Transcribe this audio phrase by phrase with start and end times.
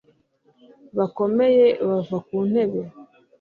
[0.97, 2.81] bakomeye bava ku ntebe